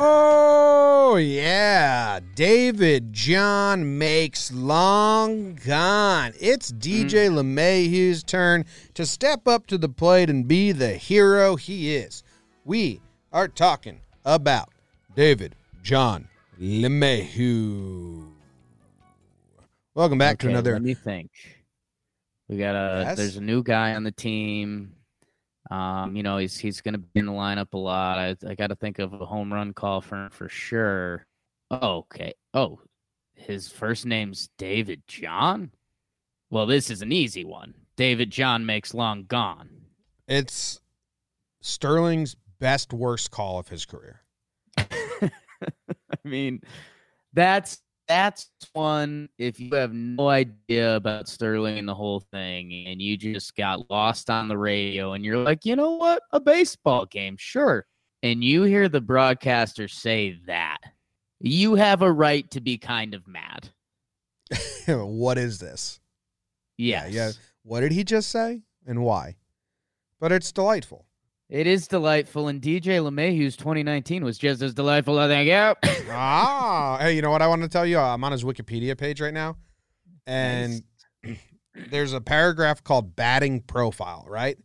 [0.00, 2.20] Oh, yeah.
[2.36, 6.34] David John makes long gone.
[6.38, 7.34] It's DJ mm.
[7.34, 8.64] LeMahieu's turn
[8.94, 12.22] to step up to the plate and be the hero he is.
[12.64, 13.00] We
[13.32, 14.68] are talking about
[15.16, 16.28] David John
[16.60, 18.30] LeMahieu.
[19.96, 20.74] Welcome back okay, to another.
[20.74, 21.32] Let me think.
[22.46, 23.02] We got a.
[23.02, 23.16] Yes?
[23.16, 24.92] There's a new guy on the team.
[25.70, 28.18] Um, you know, he's he's going to be in the lineup a lot.
[28.18, 31.26] I, I got to think of a home run call for him for sure.
[31.70, 32.34] Oh, okay.
[32.54, 32.80] Oh,
[33.34, 35.72] his first name's David John.
[36.50, 37.74] Well, this is an easy one.
[37.96, 39.68] David John makes long gone.
[40.26, 40.80] It's
[41.60, 44.22] Sterling's best worst call of his career.
[44.78, 45.30] I
[46.24, 46.60] mean,
[47.32, 53.00] that's that's one if you have no idea about Sterling and the whole thing and
[53.00, 56.22] you just got lost on the radio and you're like, you know what?
[56.32, 57.86] A baseball game, sure.
[58.22, 60.78] And you hear the broadcaster say that,
[61.40, 63.68] you have a right to be kind of mad.
[64.88, 66.00] what is this?
[66.76, 67.12] Yes.
[67.12, 67.32] Yeah, yeah.
[67.62, 69.36] What did he just say and why?
[70.18, 71.04] But it's delightful.
[71.48, 75.18] It is delightful, and DJ LeMahieu's 2019 was just as delightful.
[75.18, 75.46] I think.
[75.46, 75.78] Yep.
[76.10, 77.98] ah, hey, you know what I want to tell you?
[77.98, 79.56] I'm on his Wikipedia page right now,
[80.26, 80.82] and
[81.24, 81.38] nice.
[81.90, 84.58] there's a paragraph called "batting profile," right?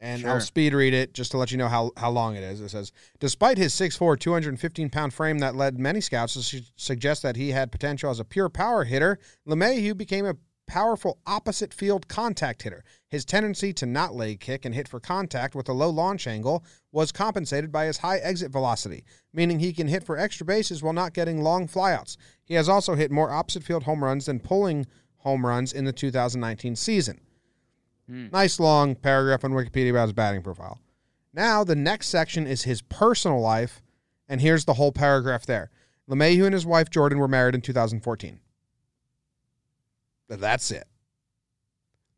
[0.00, 0.30] And sure.
[0.30, 2.60] I'll speed read it just to let you know how, how long it is.
[2.60, 7.22] It says, despite his 6'4", 215 pound frame that led many scouts to su- suggest
[7.22, 12.08] that he had potential as a pure power hitter, LeMahieu became a powerful opposite field
[12.08, 12.84] contact hitter.
[13.08, 16.64] His tendency to not leg kick and hit for contact with a low launch angle
[16.92, 20.92] was compensated by his high exit velocity, meaning he can hit for extra bases while
[20.92, 22.16] not getting long flyouts.
[22.44, 24.86] He has also hit more opposite field home runs than pulling
[25.18, 27.20] home runs in the 2019 season.
[28.08, 28.28] Hmm.
[28.32, 30.80] Nice long paragraph on Wikipedia about his batting profile.
[31.32, 33.82] Now, the next section is his personal life,
[34.28, 35.70] and here's the whole paragraph there.
[36.08, 38.38] LeMahieu and his wife Jordan were married in 2014.
[40.28, 40.84] That's it.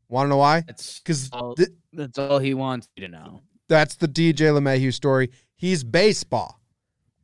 [0.09, 0.61] Want to know why?
[0.61, 3.43] Because th- that's all he wants you to know.
[3.69, 5.31] That's the DJ LeMahieu story.
[5.56, 6.61] He's baseball.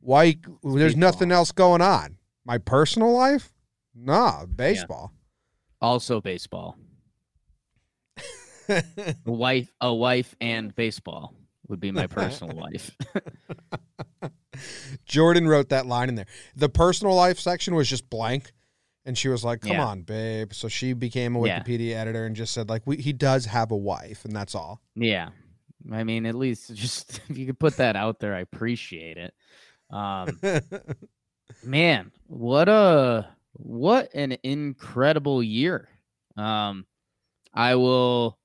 [0.01, 0.35] Why?
[0.63, 0.99] There's baseball.
[0.99, 2.17] nothing else going on.
[2.45, 3.53] My personal life?
[3.95, 5.13] Nah, baseball.
[5.13, 5.87] Yeah.
[5.87, 6.77] Also baseball.
[8.69, 8.83] a
[9.25, 11.33] wife, a wife, and baseball
[11.67, 12.91] would be my personal life.
[15.05, 16.27] Jordan wrote that line in there.
[16.55, 18.51] The personal life section was just blank.
[19.05, 19.85] And she was like, "Come yeah.
[19.85, 22.01] on, babe." So she became a Wikipedia yeah.
[22.01, 25.29] editor and just said, "Like, we, he does have a wife, and that's all." Yeah,
[25.91, 29.33] I mean, at least just if you could put that out there, I appreciate it.
[29.89, 30.39] Um,
[31.63, 35.89] man, what a what an incredible year.
[36.37, 36.85] Um,
[37.53, 38.37] I will.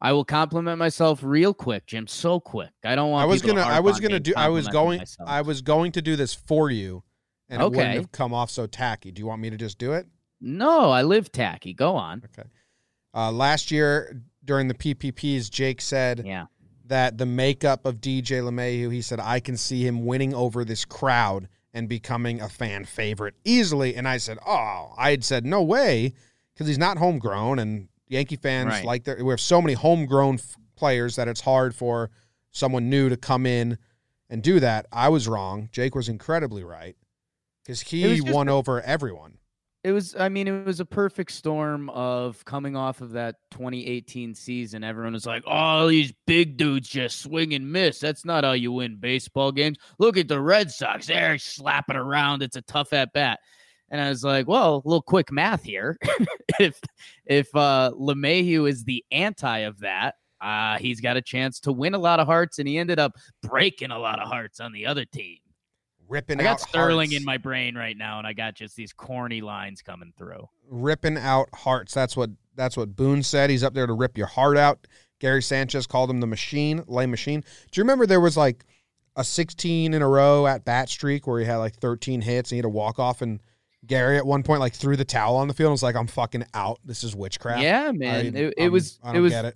[0.00, 2.06] I will compliment myself real quick, Jim.
[2.06, 2.72] So quick.
[2.84, 3.22] I don't want.
[3.22, 3.62] I was gonna.
[3.62, 4.34] I was gonna do.
[4.36, 4.98] I was going.
[4.98, 5.28] Myself.
[5.28, 7.02] I was going to do this for you
[7.48, 7.66] and okay.
[7.66, 9.10] it wouldn't have come off so tacky.
[9.10, 10.06] Do you want me to just do it?
[10.40, 11.72] No, I live tacky.
[11.72, 12.22] Go on.
[12.24, 12.48] Okay.
[13.14, 16.46] Uh, last year during the PPPs, Jake said yeah.
[16.86, 20.84] that the makeup of DJ LeMahieu, he said, I can see him winning over this
[20.84, 23.94] crowd and becoming a fan favorite easily.
[23.96, 26.14] And I said, oh, I had said, no way,
[26.52, 27.58] because he's not homegrown.
[27.58, 28.84] And Yankee fans right.
[28.84, 32.10] like, we have so many homegrown f- players that it's hard for
[32.50, 33.78] someone new to come in
[34.28, 34.86] and do that.
[34.92, 35.68] I was wrong.
[35.72, 36.96] Jake was incredibly right
[37.64, 39.38] because he won over everyone.
[39.82, 44.34] It was, I mean, it was a perfect storm of coming off of that 2018
[44.34, 44.82] season.
[44.82, 47.98] Everyone was like, "Oh, these big dudes just swing and miss.
[47.98, 49.76] That's not how you win baseball games.
[49.98, 52.42] Look at the Red Sox; they're slapping around.
[52.42, 53.40] It's a tough at bat."
[53.90, 55.98] And I was like, "Well, a little quick math here.
[56.58, 56.80] if
[57.26, 61.92] if uh, LeMahieu is the anti of that, uh, he's got a chance to win
[61.92, 64.86] a lot of hearts, and he ended up breaking a lot of hearts on the
[64.86, 65.36] other team."
[66.08, 66.40] Ripping.
[66.40, 67.20] I got Sterling hearts.
[67.20, 70.48] in my brain right now, and I got just these corny lines coming through.
[70.68, 71.94] Ripping out hearts.
[71.94, 73.50] That's what that's what Boone said.
[73.50, 74.86] He's up there to rip your heart out.
[75.20, 77.42] Gary Sanchez called him the machine, LeMachine.
[77.42, 78.64] Do you remember there was like
[79.16, 82.56] a 16 in a row at bat streak where he had like 13 hits and
[82.56, 83.40] he had to walk off and
[83.86, 86.06] Gary at one point like threw the towel on the field and was like, "I'm
[86.06, 86.80] fucking out.
[86.84, 88.14] This is witchcraft." Yeah, man.
[88.14, 88.98] I, it, it was.
[89.12, 89.32] it was.
[89.32, 89.54] It.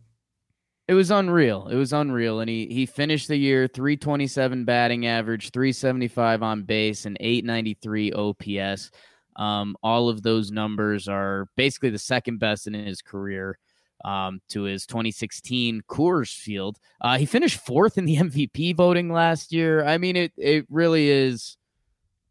[0.89, 1.69] It was unreal.
[1.69, 2.41] It was unreal.
[2.41, 8.91] And he he finished the year 327 batting average, 375 on base, and 893 OPS.
[9.37, 13.59] Um, all of those numbers are basically the second best in his career
[14.05, 16.79] um, to his 2016 Coors Field.
[17.01, 19.85] Uh, he finished fourth in the MVP voting last year.
[19.85, 21.59] I mean, it it really is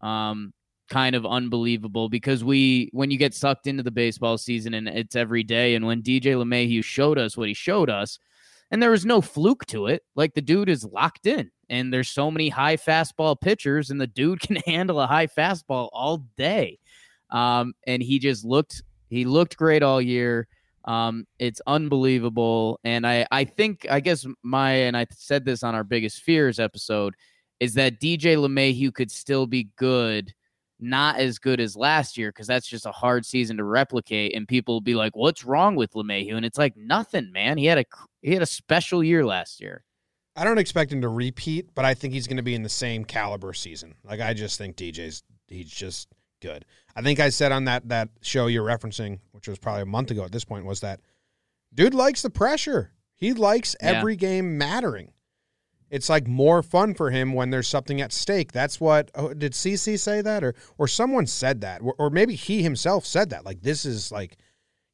[0.02, 0.52] um,
[0.90, 5.16] kind of unbelievable because we when you get sucked into the baseball season and it's
[5.16, 8.18] every day, and when DJ LeMahieu showed us what he showed us,
[8.72, 10.04] and there was no fluke to it.
[10.16, 14.08] Like the dude is locked in And there's so many high fastball pitchers, and the
[14.08, 16.80] dude can handle a high fastball all day.
[17.30, 20.48] Um, and he just looked he looked great all year.
[20.86, 22.80] Um, it's unbelievable.
[22.84, 26.60] And I, I think, I guess my, and I said this on our biggest fears
[26.60, 27.14] episode,
[27.60, 30.34] is that DJ LeMahieu could still be good,
[30.80, 34.36] not as good as last year, because that's just a hard season to replicate.
[34.36, 36.36] And people will be like, what's wrong with LeMahieu?
[36.36, 37.58] And it's like, nothing, man.
[37.58, 37.86] He had a,
[38.22, 39.84] he had a special year last year.
[40.36, 42.70] I don't expect him to repeat, but I think he's going to be in the
[42.70, 43.96] same caliber season.
[44.04, 46.10] Like, I just think DJ's, he's just,
[46.42, 46.66] good.
[46.96, 50.12] I think I said on that that show you're referencing, which was probably a month
[50.12, 51.00] ago at this point, was that
[51.74, 52.92] dude likes the pressure.
[53.16, 54.20] He likes every yeah.
[54.20, 55.14] game mattering.
[55.90, 58.52] It's like more fun for him when there's something at stake.
[58.52, 62.36] That's what oh, did CC say that or or someone said that or, or, maybe
[62.36, 63.46] he himself said that.
[63.46, 64.38] Like this is like,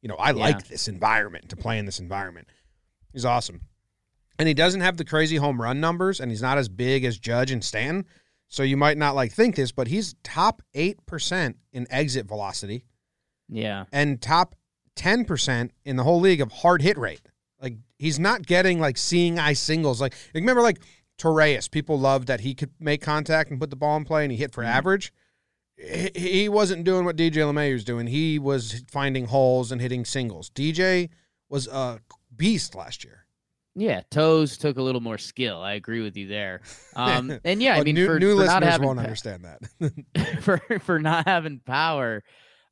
[0.01, 0.35] you know, I yeah.
[0.35, 2.47] like this environment to play in this environment.
[3.11, 3.61] He's awesome.
[4.37, 7.17] And he doesn't have the crazy home run numbers and he's not as big as
[7.17, 8.05] Judge and Stanton,
[8.53, 12.85] so you might not like think this, but he's top 8% in exit velocity.
[13.49, 13.85] Yeah.
[13.91, 14.55] And top
[14.95, 17.21] 10% in the whole league of hard hit rate.
[17.63, 20.01] Like he's not getting like seeing eye singles.
[20.01, 20.79] Like remember like
[21.17, 24.31] Torreyes, people loved that he could make contact and put the ball in play and
[24.31, 24.77] he hit for mm-hmm.
[24.77, 25.13] average.
[25.75, 28.07] He wasn't doing what DJ LeMahieu was doing.
[28.07, 30.51] He was finding holes and hitting singles.
[30.51, 31.09] DJ
[31.49, 31.99] was a
[32.35, 33.25] beast last year.
[33.75, 35.59] Yeah, toes took a little more skill.
[35.61, 36.61] I agree with you there.
[36.95, 40.41] Um, and yeah, well, I mean, new, for, new for listeners having, won't understand that.
[40.41, 42.23] for for not having power,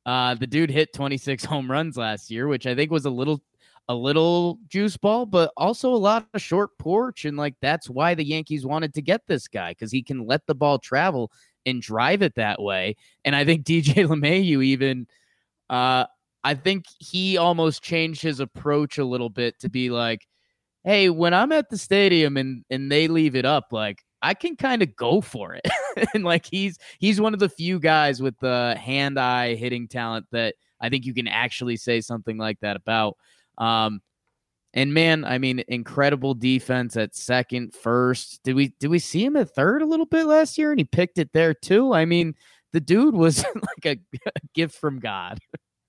[0.06, 3.42] uh, the dude hit 26 home runs last year, which I think was a little
[3.88, 8.14] a little juice ball, but also a lot of short porch, and like that's why
[8.14, 11.30] the Yankees wanted to get this guy because he can let the ball travel
[11.66, 12.96] and drive it that way.
[13.24, 15.06] And I think DJ LeMahieu even.
[15.70, 16.06] Uh,
[16.44, 20.26] I think he almost changed his approach a little bit to be like,
[20.84, 24.56] hey, when I'm at the stadium and and they leave it up, like I can
[24.56, 25.66] kind of go for it.
[26.14, 30.54] and like he's he's one of the few guys with the hand-eye hitting talent that
[30.80, 33.16] I think you can actually say something like that about.
[33.58, 34.00] Um
[34.74, 38.42] and man, I mean, incredible defense at second, first.
[38.42, 40.84] Did we did we see him at third a little bit last year and he
[40.84, 41.92] picked it there too?
[41.92, 42.34] I mean,
[42.72, 45.38] the dude was like a, a gift from God.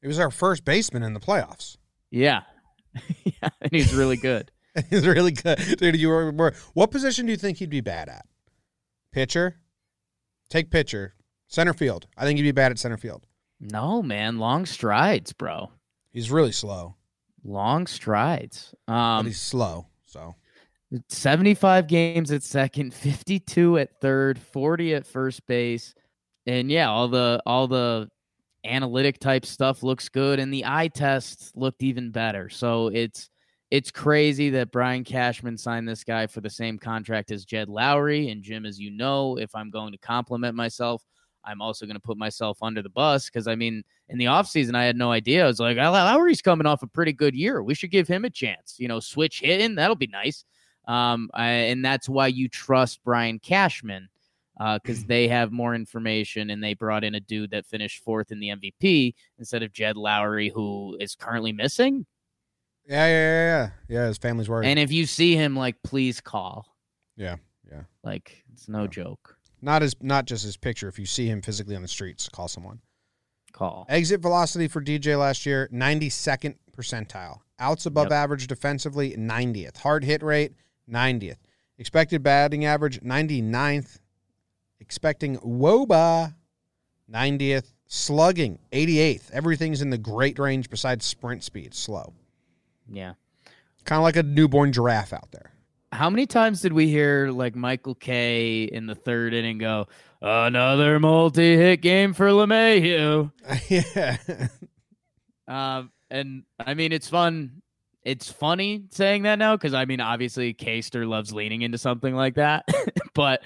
[0.01, 1.77] He was our first baseman in the playoffs.
[2.11, 2.41] Yeah.
[3.23, 4.51] yeah, and he's really good.
[4.89, 5.59] He's really good.
[5.77, 6.53] Dude, you were.
[6.73, 8.25] What position do you think he'd be bad at?
[9.11, 9.59] Pitcher?
[10.49, 11.13] Take pitcher.
[11.47, 12.07] Center field.
[12.17, 13.27] I think he'd be bad at center field.
[13.59, 14.39] No, man.
[14.39, 15.69] Long strides, bro.
[16.09, 16.95] He's really slow.
[17.43, 18.73] Long strides.
[18.87, 19.87] Um, but he's slow.
[20.05, 20.35] So
[21.09, 25.93] 75 games at second, 52 at third, 40 at first base.
[26.45, 28.09] And yeah, all the all the
[28.65, 32.49] analytic type stuff looks good and the eye test looked even better.
[32.49, 33.29] So it's
[33.71, 38.31] it's crazy that Brian Cashman signed this guy for the same contract as Jed Lowrie.
[38.31, 41.03] And Jim, as you know, if I'm going to compliment myself,
[41.45, 44.75] I'm also going to put myself under the bus because I mean, in the offseason,
[44.75, 45.43] I had no idea.
[45.43, 47.61] I was like, Lowrie's coming off a pretty good year.
[47.61, 48.75] We should give him a chance.
[48.77, 50.45] You know, switch hitting, that'll be nice.
[50.87, 54.09] Um, I, and that's why you trust Brian Cashman
[54.57, 58.31] because uh, they have more information and they brought in a dude that finished fourth
[58.31, 62.05] in the MVP instead of Jed Lowrie, who is currently missing.
[62.87, 63.69] Yeah, yeah, yeah, yeah.
[63.87, 64.67] Yeah, his family's worried.
[64.67, 66.67] And if you see him, like, please call.
[67.15, 67.37] Yeah,
[67.71, 67.83] yeah.
[68.03, 68.87] Like, it's no yeah.
[68.87, 69.37] joke.
[69.63, 70.89] Not as not just his picture.
[70.89, 72.81] If you see him physically on the streets, call someone.
[73.53, 73.85] Call.
[73.87, 77.39] Exit velocity for DJ last year, 92nd percentile.
[77.59, 78.13] Outs above yep.
[78.13, 79.77] average defensively, 90th.
[79.77, 80.51] Hard hit rate,
[80.91, 81.37] 90th.
[81.77, 83.99] Expected batting average, 99th.
[84.81, 86.35] Expecting wOBA,
[87.09, 87.71] 90th.
[87.87, 89.31] Slugging, 88th.
[89.31, 92.11] Everything's in the great range besides sprint speed, slow.
[92.91, 93.13] Yeah.
[93.85, 95.52] Kind of like a newborn giraffe out there.
[95.93, 99.87] How many times did we hear like Michael Kay in the third inning go,
[100.21, 103.31] another multi hit game for LeMahieu?
[103.69, 104.47] yeah.
[105.47, 107.61] Um, and I mean, it's fun.
[108.03, 112.35] It's funny saying that now because I mean, obviously, Caster loves leaning into something like
[112.35, 112.65] that,
[113.13, 113.43] but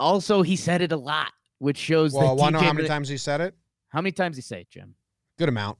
[0.00, 2.14] also he said it a lot, which shows.
[2.14, 3.54] Well, I want to know how many times he said it.
[3.88, 4.94] How many times he say it, Jim?
[5.38, 5.76] Good amount.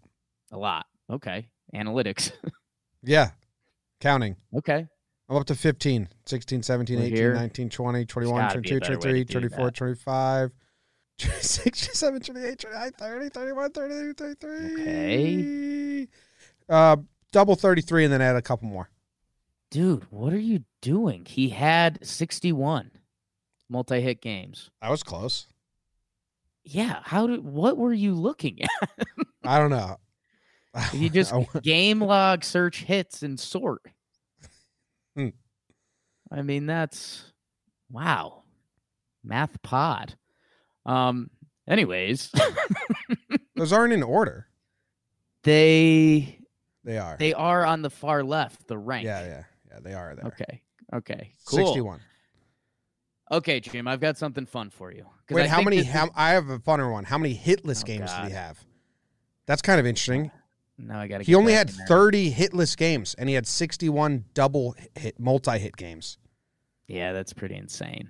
[0.53, 0.85] A lot.
[1.11, 2.33] Okay, analytics.
[3.03, 3.31] Yeah.
[4.01, 4.35] Counting.
[4.57, 4.89] Okay.
[5.29, 7.35] I'm up to 15, 16, 17, We're 18, here.
[7.35, 10.51] 19, 20, 21, 22, 23, 24, 25,
[11.19, 14.83] 26, 27, 28, 29, 30, 31, 32, 33.
[14.83, 16.09] Okay.
[16.69, 16.97] Uh,
[17.33, 18.89] double 33 and then add a couple more.
[19.71, 21.25] Dude, what are you doing?
[21.25, 22.93] He had 61
[23.69, 24.71] multi hit games.
[24.81, 25.49] I was close.
[26.65, 27.01] Yeah.
[27.03, 28.91] How did, what were you looking at?
[29.45, 29.97] I don't know.
[30.93, 33.81] You just game log search hits and sort.
[36.31, 37.33] I mean, that's
[37.91, 38.43] Wow.
[39.23, 40.17] Math pod.
[40.85, 41.31] Um
[41.69, 42.31] anyways.
[43.57, 44.49] Those aren't in order.
[45.43, 46.39] They
[46.85, 47.17] they are.
[47.19, 49.05] They are on the far left, the rank.
[49.05, 49.43] Yeah, yeah.
[49.71, 50.27] Yeah, they are there.
[50.27, 50.63] Okay.
[50.95, 51.33] Okay.
[51.47, 51.67] Cool.
[51.67, 52.01] 61.
[53.31, 55.05] Okay, Jim, I've got something fun for you.
[55.31, 55.83] Wait, I how many?
[55.83, 57.03] How, I have a funner one.
[57.03, 58.23] How many hitless oh, games God.
[58.23, 58.65] did he have?
[59.47, 60.31] That's kind of interesting.
[60.79, 61.25] Now I got to.
[61.25, 66.19] He only had 30 hitless games, and he had 61 double hit, multi-hit games.
[66.87, 68.09] Yeah, that's pretty insane.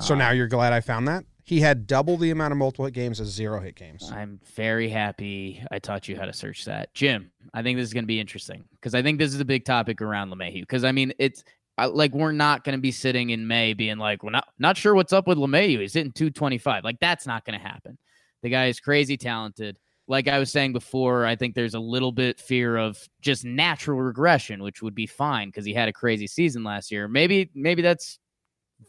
[0.00, 1.24] So now um, you're glad I found that.
[1.44, 4.10] He had double the amount of multiple hit games as zero hit games.
[4.12, 7.30] I'm very happy I taught you how to search that, Jim.
[7.54, 9.64] I think this is going to be interesting because I think this is a big
[9.64, 10.60] topic around LeMahieu.
[10.60, 11.44] Because I mean, it's
[11.78, 14.76] I, like we're not going to be sitting in May being like, we're not not
[14.76, 15.80] sure what's up with LeMahieu.
[15.80, 16.84] He's hitting 225.
[16.84, 17.96] Like that's not going to happen.
[18.42, 19.78] The guy is crazy talented.
[20.08, 24.00] Like I was saying before, I think there's a little bit fear of just natural
[24.00, 27.06] regression, which would be fine because he had a crazy season last year.
[27.08, 28.18] Maybe maybe that's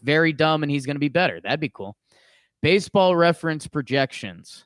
[0.01, 1.41] very dumb and he's going to be better.
[1.41, 1.97] That'd be cool.
[2.61, 4.65] Baseball reference projections.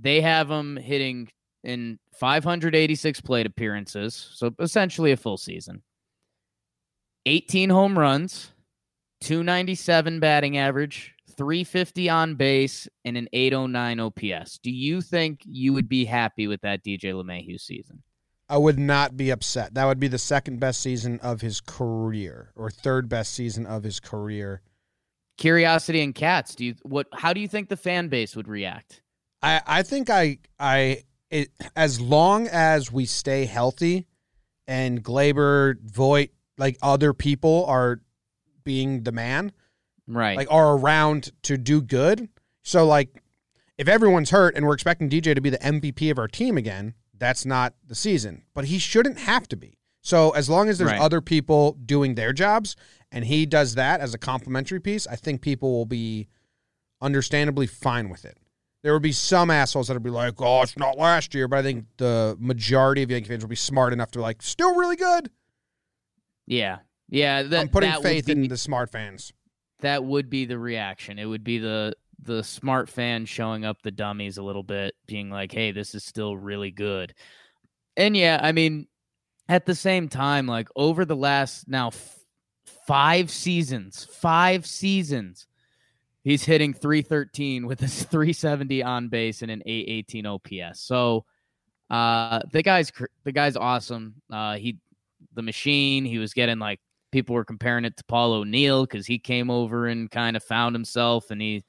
[0.00, 1.28] They have him hitting
[1.64, 5.82] in 586 plate appearances, so essentially a full season.
[7.26, 8.52] 18 home runs,
[9.20, 14.58] 297 batting average, 350 on base, and an 809 OPS.
[14.58, 18.02] Do you think you would be happy with that DJ LeMahieu season?
[18.48, 19.74] I would not be upset.
[19.74, 23.84] That would be the second best season of his career, or third best season of
[23.84, 24.62] his career.
[25.36, 26.54] Curiosity and cats.
[26.54, 27.06] Do you what?
[27.12, 29.02] How do you think the fan base would react?
[29.42, 34.06] I I think I I it, as long as we stay healthy,
[34.66, 38.00] and Gleyber, Voit, like other people are
[38.64, 39.52] being the man,
[40.08, 40.36] right?
[40.36, 42.28] Like are around to do good.
[42.62, 43.22] So like,
[43.76, 46.94] if everyone's hurt and we're expecting DJ to be the MVP of our team again,
[47.16, 48.42] that's not the season.
[48.54, 49.78] But he shouldn't have to be.
[50.00, 51.00] So as long as there's right.
[51.00, 52.76] other people doing their jobs
[53.12, 56.28] and he does that as a complimentary piece, I think people will be
[57.00, 58.38] understandably fine with it.
[58.82, 61.62] There will be some assholes that'll be like, "Oh, it's not last year," but I
[61.62, 65.30] think the majority of Yankee fans will be smart enough to like, "Still really good."
[66.46, 67.42] Yeah, yeah.
[67.42, 69.32] That, I'm putting faith be, in the smart fans.
[69.80, 71.18] That would be the reaction.
[71.18, 75.30] It would be the the smart fan showing up the dummies a little bit, being
[75.30, 77.14] like, "Hey, this is still really good."
[77.96, 78.86] And yeah, I mean,
[79.48, 82.18] at the same time, like over the last now f-
[82.86, 85.46] five seasons, five seasons,
[86.22, 90.80] he's hitting 313 with his 370 on base and an 818 OPS.
[90.80, 91.24] So
[91.90, 92.92] uh, the guy's
[93.24, 94.14] the guy's awesome.
[94.30, 94.78] Uh, he
[95.34, 96.04] the machine.
[96.04, 99.86] He was getting like people were comparing it to Paul O'Neill because he came over
[99.86, 101.64] and kind of found himself and he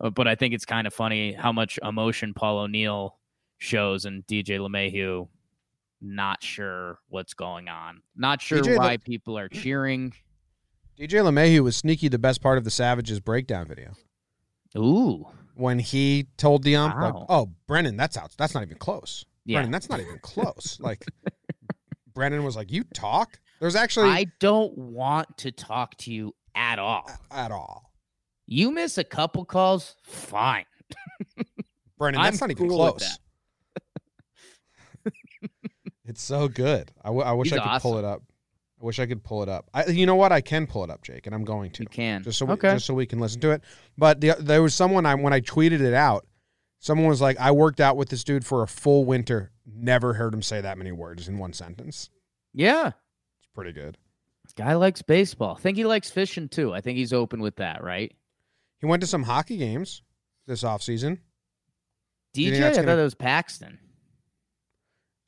[0.00, 3.16] uh, but I think it's kind of funny how much emotion Paul O'Neill
[3.58, 5.28] shows and DJ LeMahieu
[6.00, 8.02] not sure what's going on.
[8.14, 10.12] Not sure DJ why Le- people are cheering.
[10.98, 13.92] DJ LeMahieu was sneaky the best part of the Savages breakdown video.
[14.76, 15.26] Ooh.
[15.54, 17.02] When he told the ump, wow.
[17.02, 18.32] like, oh, Brennan, that's out.
[18.36, 19.24] That's not even close.
[19.44, 19.56] Yeah.
[19.58, 20.78] Brennan, that's not even close.
[20.80, 21.04] like,
[22.14, 23.40] Brennan was like, you talk?
[23.60, 24.10] There's actually.
[24.10, 27.10] I don't want to talk to you at all.
[27.30, 27.92] At all.
[28.46, 30.64] You miss a couple calls, fine.
[31.98, 33.18] Brennan, that's I'm not even cool close.
[36.04, 36.92] it's so good.
[37.02, 37.90] I, w- I wish He's I could awesome.
[37.90, 38.22] pull it up.
[38.80, 39.68] I wish I could pull it up.
[39.72, 40.32] I, you know what?
[40.32, 41.82] I can pull it up, Jake, and I'm going to.
[41.82, 42.74] You can just so we, okay.
[42.74, 43.62] just so we can listen to it.
[43.96, 46.26] But the, there was someone I when I tweeted it out,
[46.78, 49.50] someone was like, "I worked out with this dude for a full winter.
[49.66, 52.10] Never heard him say that many words in one sentence."
[52.52, 52.92] Yeah,
[53.56, 53.96] pretty good.
[54.44, 55.56] This guy likes baseball.
[55.56, 56.72] I think he likes fishing too.
[56.72, 58.14] I think he's open with that, right?
[58.78, 60.02] He went to some hockey games
[60.46, 61.18] this offseason.
[62.36, 62.58] DJ?
[62.58, 62.74] I gonna...
[62.74, 63.78] thought it was Paxton.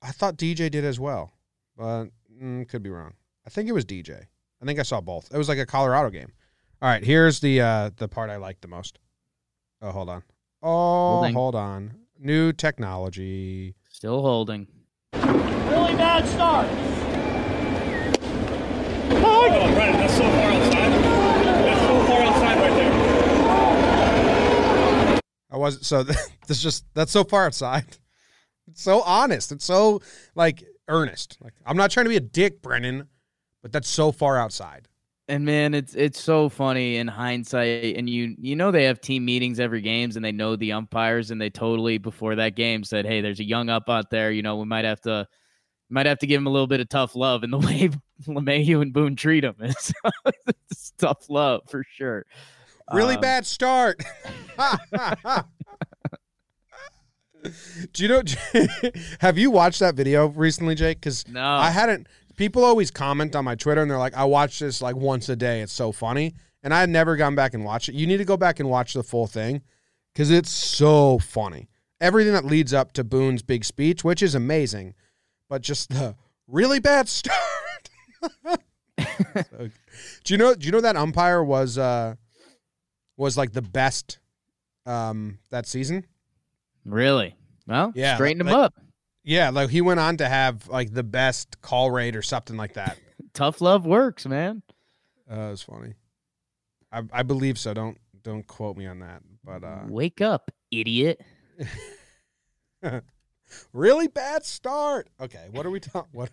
[0.02, 1.32] I thought DJ did as well,
[1.76, 2.06] but
[2.40, 3.14] mm, could be wrong.
[3.44, 4.26] I think it was DJ.
[4.62, 5.28] I think I saw both.
[5.32, 6.30] It was like a Colorado game.
[6.80, 9.00] All right, here's the uh the part I like the most.
[9.82, 10.22] Oh, hold on.
[10.62, 11.34] Oh, holding.
[11.34, 11.94] hold on.
[12.20, 13.74] New technology.
[13.88, 14.68] Still holding.
[15.14, 16.68] Really bad start.
[19.40, 19.92] Oh, right.
[19.92, 20.88] That's so far outside.
[25.50, 26.02] I wasn't so
[26.46, 27.98] this just that's so far outside.
[28.68, 29.52] It's so honest.
[29.52, 30.00] It's so
[30.34, 31.38] like earnest.
[31.40, 33.08] Like I'm not trying to be a dick, Brennan,
[33.62, 34.88] but that's so far outside.
[35.26, 37.96] And man, it's it's so funny in hindsight.
[37.96, 41.30] And you you know they have team meetings every games, and they know the umpires,
[41.30, 44.30] and they totally before that game said, "Hey, there's a young up out there.
[44.30, 45.26] You know, we might have to
[45.88, 47.90] might have to give him a little bit of tough love." And the way
[48.26, 52.24] LeMahieu and Boone treat him is tough love for sure.
[52.92, 54.02] Really um, bad start.
[57.92, 58.22] Do you know?
[59.20, 61.00] have you watched that video recently, Jake?
[61.00, 62.08] Because no, I hadn't.
[62.36, 65.36] People always comment on my Twitter and they're like, "I watch this like once a
[65.36, 65.60] day.
[65.60, 67.94] It's so funny." and I had never gone back and watched it.
[67.94, 69.62] You need to go back and watch the full thing
[70.12, 71.68] because it's so funny.
[72.00, 74.94] Everything that leads up to Boone's big speech, which is amazing,
[75.48, 76.14] but just the
[76.46, 77.38] really bad start.
[78.22, 78.56] so,
[80.24, 80.54] do you know?
[80.54, 82.14] Do you know that umpire was uh
[83.16, 84.18] was like the best
[84.86, 86.06] um that season?
[86.84, 87.36] Really?
[87.66, 88.74] Well, yeah, straighten like, him up.
[89.24, 92.74] Yeah, like he went on to have like the best call rate or something like
[92.74, 92.98] that.
[93.34, 94.62] Tough love works, man.
[95.30, 95.94] Uh, it's funny.
[96.90, 97.74] I I believe so.
[97.74, 99.22] Don't don't quote me on that.
[99.44, 101.20] But uh wake up, idiot.
[103.72, 105.08] really bad start.
[105.20, 106.08] Okay, what are we talking?
[106.12, 106.30] What,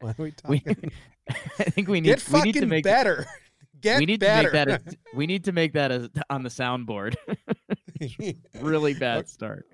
[0.00, 0.62] what are we talking?
[0.66, 0.90] We,
[1.60, 2.08] I think we need.
[2.08, 3.24] Get we need to make better.
[3.80, 4.50] Get we need better.
[4.50, 4.96] to make that.
[5.14, 7.14] We need to make that a, on the soundboard.
[8.60, 9.66] really bad start.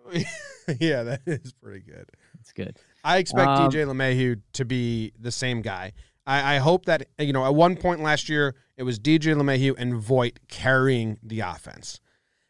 [0.78, 2.11] yeah, that is pretty good.
[2.40, 2.78] It's good.
[3.04, 5.92] I expect um, DJ LeMahieu to be the same guy.
[6.26, 9.75] I, I, hope that you know at one point last year it was DJ LeMahieu
[9.78, 12.00] and Voit carrying the offense.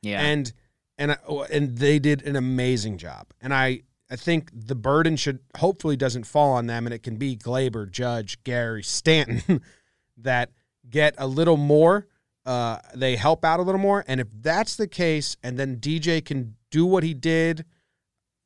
[0.02, 0.52] Yeah, and
[0.98, 1.16] and
[1.50, 3.28] and they did an amazing job.
[3.40, 7.16] And I I think the burden should hopefully doesn't fall on them, and it can
[7.16, 9.60] be Gleyber, Judge, Gary, Stanton
[10.16, 10.50] that
[10.88, 12.06] get a little more.
[12.46, 16.24] Uh, they help out a little more, and if that's the case, and then DJ
[16.24, 17.64] can do what he did,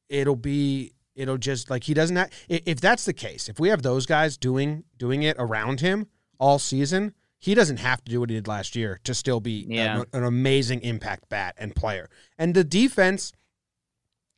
[0.08, 2.30] it'll be it'll just like he doesn't have.
[2.48, 6.08] If that's the case, if we have those guys doing doing it around him
[6.40, 9.66] all season, he doesn't have to do what he did last year to still be
[9.68, 10.02] yeah.
[10.12, 12.08] an amazing impact bat and player.
[12.38, 13.32] And the defense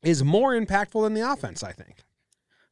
[0.04, 1.96] is more impactful than the offense, I think.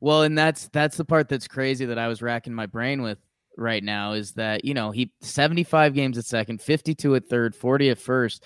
[0.00, 3.18] Well, and that's that's the part that's crazy that I was racking my brain with
[3.56, 7.90] right now is that, you know, he 75 games at second, 52 at third, 40
[7.90, 8.44] at first.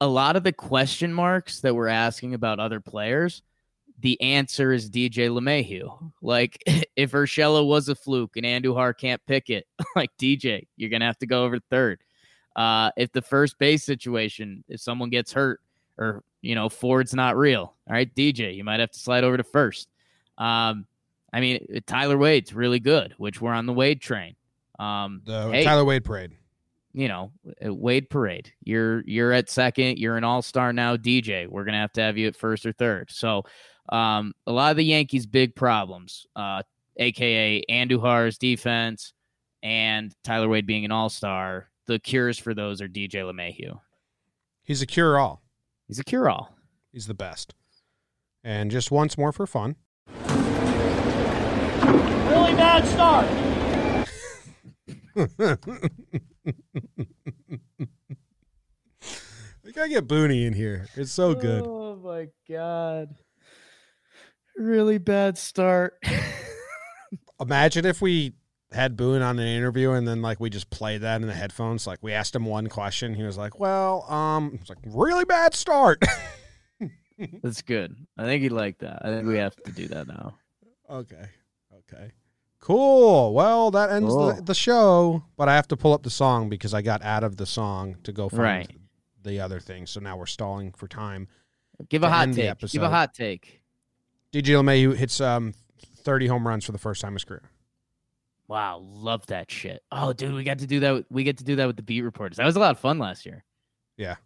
[0.00, 3.42] A lot of the question marks that we're asking about other players,
[4.00, 6.12] the answer is DJ LeMahieu.
[6.22, 6.62] Like
[6.96, 11.18] if Urshela was a fluke and Andujar can't pick it, like DJ, you're gonna have
[11.18, 12.00] to go over third.
[12.54, 15.60] Uh, if the first base situation, if someone gets hurt
[15.98, 19.36] or you know Ford's not real, all right, DJ, you might have to slide over
[19.36, 19.88] to first.
[20.36, 20.86] Um,
[21.32, 24.36] I mean, Tyler Wade's really good, which we're on the Wade train.
[24.78, 26.32] Um, the hey, Tyler Wade parade.
[26.94, 27.32] You know,
[27.64, 28.52] uh, Wade parade.
[28.62, 29.98] You're you're at second.
[29.98, 31.46] You're an all star now, DJ.
[31.46, 33.10] We're gonna have to have you at first or third.
[33.10, 33.44] So,
[33.90, 36.62] um, a lot of the Yankees' big problems, uh,
[36.96, 39.12] aka Andujar's defense
[39.62, 41.68] and Tyler Wade being an all star.
[41.86, 43.80] The cures for those are DJ LeMahieu.
[44.62, 45.42] He's a cure all.
[45.88, 46.54] He's a cure all.
[46.92, 47.54] He's the best.
[48.44, 49.76] And just once more for fun.
[52.28, 53.26] Really bad start.
[59.64, 60.88] we gotta get Booney in here.
[60.94, 61.64] It's so good.
[61.66, 63.16] Oh my god.
[64.56, 65.94] Really bad start.
[67.40, 68.34] Imagine if we
[68.72, 71.86] had Boone on an interview and then like we just played that in the headphones.
[71.86, 73.14] Like we asked him one question.
[73.14, 76.02] He was like, Well, um it's like really bad start.
[77.42, 77.96] That's good.
[78.16, 79.00] I think he liked that.
[79.04, 80.34] I think we have to do that now.
[80.88, 81.28] Okay.
[81.72, 82.12] Okay.
[82.60, 83.32] Cool.
[83.34, 84.34] Well, that ends cool.
[84.34, 87.24] the, the, show, but I have to pull up the song because I got out
[87.24, 88.70] of the song to go find right.
[89.22, 89.86] the other thing.
[89.86, 91.28] So now we're stalling for time.
[91.88, 92.58] Give a hot take.
[92.58, 93.62] Give a hot take.
[94.32, 95.54] DJ LeMahieu hits um
[95.98, 97.42] 30 home runs for the first time in his career.
[98.48, 99.82] Wow, love that shit.
[99.92, 101.04] Oh, dude, we got to do that.
[101.10, 102.38] We get to do that with the beat reporters.
[102.38, 103.44] That was a lot of fun last year.
[103.96, 104.16] Yeah.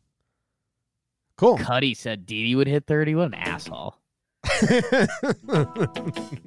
[1.37, 1.59] Cool.
[1.59, 3.17] Cuddy said Didi would hit 30.
[3.17, 3.97] What an asshole.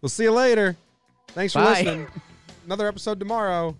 [0.00, 0.76] We'll see you later.
[1.28, 1.82] Thanks for Bye.
[1.82, 2.06] listening.
[2.66, 3.76] Another episode tomorrow.